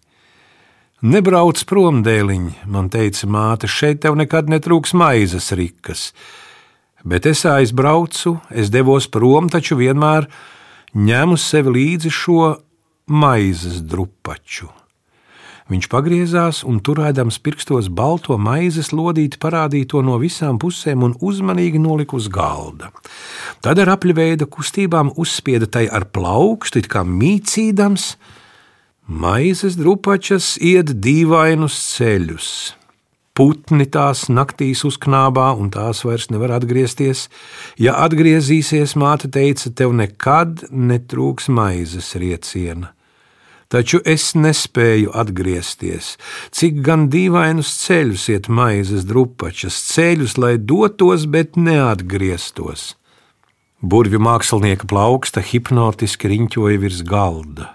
Nebrauc 1.03 1.59
prom, 1.67 1.97
dēliņ, 1.99 2.43
man 2.71 2.85
teica 2.87 3.27
māte, 3.27 3.67
šeit 3.67 3.99
tev 4.05 4.15
nekad 4.15 4.47
netrūks 4.47 4.93
maizes 4.95 5.49
rikas. 5.51 6.03
Bet 7.03 7.25
es 7.27 7.41
aizbraucu, 7.43 8.37
es 8.47 8.69
devos 8.71 9.09
prom, 9.11 9.49
taču 9.51 9.75
vienmēr 9.75 10.29
ņēmu 10.95 11.35
sev 11.35 11.67
līdzi 11.75 12.07
šo 12.07 12.45
maizes 13.11 13.81
drupaču. 13.83 14.69
Viņš 15.67 15.89
pagriezās 15.91 16.61
un 16.63 16.77
turēdams 16.79 17.41
pirkstos 17.43 17.89
balto 17.91 18.37
maizes 18.39 18.93
lodīti 18.95 19.41
parādīja 19.43 19.89
to 19.91 20.03
no 20.07 20.15
visām 20.21 20.55
pusēm 20.55 21.03
un 21.03 21.17
uzmanīgi 21.19 21.81
nolika 21.83 22.15
uz 22.15 22.29
galda. 22.31 22.93
Tad 23.59 23.83
ar 23.83 23.91
apļveida 23.97 24.47
kustībām 24.47 25.11
uzspieda 25.19 25.67
tai 25.67 25.83
ar 25.91 26.07
plaukstu, 26.15 26.79
it 26.79 26.87
kā 26.87 27.03
mīcīdams, 27.03 28.07
maizes 29.07 29.75
drupačas 29.75 30.55
iet 30.61 30.93
dīvainus 31.03 31.75
ceļus. 31.95 32.49
Putni 33.33 33.87
tās 33.89 34.27
naktīs 34.29 34.83
uzknābā, 34.85 35.47
un 35.57 35.71
tās 35.73 36.03
vairs 36.05 36.29
nevar 36.29 36.53
atgriezties. 36.59 37.29
Ja 37.81 37.95
atgriezīsies, 38.05 38.93
māte 38.93 39.31
teica, 39.33 39.71
tev 39.73 39.95
nekad 39.97 40.67
netrūks 40.69 41.49
maizes 41.49 42.13
rieciena. 42.13 42.93
Taču 43.73 44.03
es 44.05 44.35
nespēju 44.37 45.15
atgriezties, 45.17 46.13
cik 46.53 46.83
gan 46.85 47.07
dīvainus 47.09 47.71
ceļus 47.81 48.27
iet 48.29 48.49
maizes 48.53 49.07
drupačas, 49.09 49.79
ceļus, 49.89 50.37
lai 50.37 50.59
dotos, 50.61 51.25
bet 51.25 51.57
neatgrieztos. 51.57 52.91
Burvju 53.81 54.21
mākslinieka 54.21 54.85
plauksta 54.85 55.41
hipnotiski 55.41 56.29
riņķoja 56.35 56.83
virs 56.85 57.01
galda. 57.01 57.73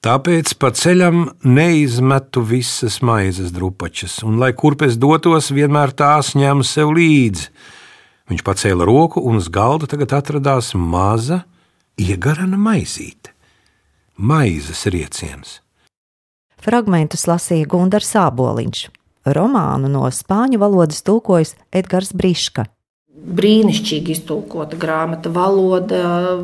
Tāpēc 0.00 0.54
pa 0.56 0.70
ceļam 0.72 1.26
neizmetu 1.44 2.40
visas 2.40 3.02
maizes 3.04 3.50
drupačas, 3.52 4.22
un, 4.24 4.38
lai 4.40 4.54
kurp 4.56 4.86
es 4.86 4.94
dotos, 4.96 5.50
vienmēr 5.52 5.92
tās 5.92 6.32
ņemu 6.40 6.64
sev 6.64 6.94
līdzi. 6.96 7.50
Viņš 8.32 8.44
pacēla 8.46 8.86
roku, 8.88 9.20
un 9.20 9.36
uz 9.36 9.50
galda 9.52 9.90
tagad 9.90 10.14
atradās 10.16 10.72
maza, 10.72 11.42
iegarana 12.00 12.56
maizīte. 12.56 13.34
Maizes 14.16 14.86
rieciens. 14.88 15.58
Fragmentus 16.64 17.26
lasīja 17.28 17.68
Gunārs 17.68 18.08
Sāboliņš. 18.14 18.86
Romānu 19.36 19.92
no 19.92 20.08
spāņu 20.08 20.62
valodas 20.64 21.04
tulkojas 21.04 21.58
Edgars 21.76 22.14
Briška. 22.16 22.64
Brīnišķīgi 23.20 24.16
iztulkota 24.16 24.80
grāmata, 24.80 25.28
valoda 25.28 26.40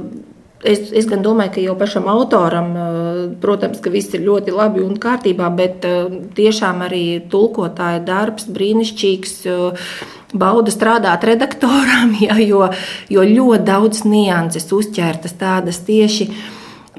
Es, 0.64 0.88
es 0.96 1.04
gan 1.04 1.20
domāju, 1.20 1.52
ka 1.52 1.62
jau 1.62 1.74
pašam 1.76 2.06
autoram, 2.08 2.70
eh, 2.80 3.22
protams, 3.42 3.80
ka 3.84 3.92
viss 3.92 4.14
ir 4.16 4.24
ļoti 4.24 4.54
labi 4.56 4.80
un 4.80 4.96
kārtībā, 4.96 5.50
bet 5.56 5.84
eh, 5.84 6.06
tiešām 6.36 6.80
arī 6.86 7.20
tulkotāja 7.30 8.00
darbs 8.06 8.48
brīnišķīgs. 8.48 9.34
Eh, 9.52 9.88
bauda 10.36 10.72
strādāt 10.72 11.24
redaktoram, 11.28 12.16
ja, 12.26 12.38
jo, 12.40 12.66
jo 13.12 13.22
ļoti 13.22 13.64
daudz 13.68 14.04
nianses 14.08 14.72
uzķertas 14.72 15.36
tādas 15.38 15.78
tieši 15.86 16.30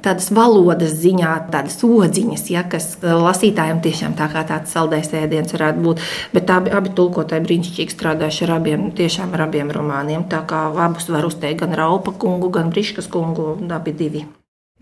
tādas 0.06 0.30
valodas 0.34 0.96
ziņā, 1.02 1.34
tādas 1.54 1.78
odziņas, 1.86 2.46
ja, 2.54 2.64
kas 2.70 2.90
eh, 3.02 3.12
lasītājiem 3.14 3.82
tiešām 3.86 4.18
tā 4.20 4.30
kā 4.32 4.44
tāds 4.48 4.74
saldējs 4.76 5.14
ēdiens 5.22 5.54
varētu 5.56 5.84
būt. 5.86 6.04
Bet 6.36 6.52
abi, 6.54 6.74
abi 6.74 6.94
tulkotāji 6.98 7.46
brīnišķīgi 7.48 7.96
strādājuši 7.96 8.48
ar 8.48 8.56
abiem, 8.60 8.90
tiešām 8.98 9.36
ar 9.38 9.48
abiem 9.48 9.72
romāniem. 9.74 10.28
Tā 10.32 10.44
kā 10.50 10.68
abus 10.88 11.10
var 11.14 11.28
uzteikt 11.28 11.64
gan 11.64 11.78
Raupa 11.78 12.14
kungu, 12.14 12.52
gan 12.54 12.74
Briškas 12.74 13.10
kungu, 13.12 13.56
abi 13.74 13.96
divi. 13.98 14.26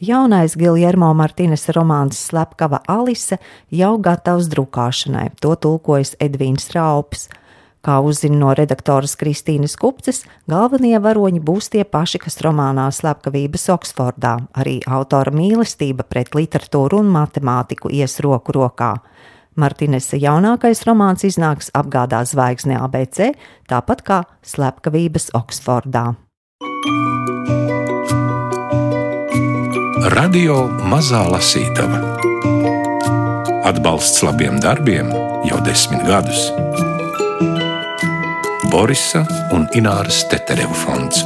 Jaunais 0.04 0.58
Giljermo 0.60 1.08
Martīnes 1.16 1.70
romāns 1.72 2.20
Slepkava 2.28 2.82
Alise 2.92 3.38
jau 3.72 3.94
gatavs 4.04 4.50
drukāšanai. 4.52 5.30
To 5.40 5.54
tulkojas 5.56 6.18
Edvīns 6.20 6.68
Raups. 6.76 7.30
Kā 7.86 8.00
uzzina 8.02 8.40
no 8.40 8.54
redaktoras 8.58 9.14
Kristīnas 9.20 9.76
Kupces, 9.78 10.24
galvenie 10.50 10.98
varoņi 10.98 11.42
būs 11.46 11.70
tie 11.76 11.84
paši, 11.86 12.18
kas 12.24 12.40
romānā 12.42 12.88
Slepkavības 12.90 13.68
Oksfordā. 13.76 14.40
Arī 14.58 14.80
autora 14.90 15.30
mīlestība 15.30 16.08
pret 16.10 16.34
literatūru 16.34 17.04
un 17.04 17.12
matemātiku 17.14 17.94
ies 17.94 18.18
roku 18.26 18.56
rokā. 18.58 18.96
Martinesa 19.56 20.18
jaunākais 20.18 20.82
romāns 20.88 21.28
iznāks 21.30 21.70
apgādā 21.78 22.24
zvaigzne 22.26 22.80
ABC, 22.82 23.36
tāpat 23.70 24.02
kā 24.02 24.20
Slepkavības 24.42 25.30
Oksfordā. 25.38 26.16
Radio 30.16 30.66
Mazā 30.90 31.22
Lasītava 31.30 32.02
Atbalsts 33.66 34.26
labiem 34.26 34.58
darbiem 34.62 35.14
jau 35.46 35.62
desmit 35.66 36.02
gadus. 36.06 36.50
Borisa 38.76 39.22
un 39.56 39.70
Ināras 39.80 40.26
Teterevu 40.28 40.76
fonds. 40.76 41.24